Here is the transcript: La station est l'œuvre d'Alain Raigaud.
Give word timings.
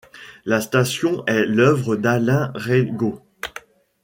La 0.45 0.61
station 0.61 1.23
est 1.27 1.45
l'œuvre 1.45 1.95
d'Alain 1.95 2.51
Raigaud. 2.55 3.21